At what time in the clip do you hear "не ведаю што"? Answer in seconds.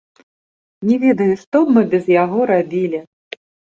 0.87-1.57